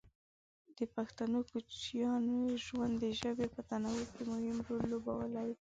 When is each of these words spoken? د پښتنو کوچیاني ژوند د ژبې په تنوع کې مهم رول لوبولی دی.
د 0.77 0.79
پښتنو 0.95 1.39
کوچیاني 1.51 2.41
ژوند 2.65 2.93
د 3.03 3.05
ژبې 3.21 3.47
په 3.55 3.61
تنوع 3.69 4.03
کې 4.13 4.21
مهم 4.31 4.57
رول 4.67 4.83
لوبولی 4.91 5.31
دی. 5.43 5.49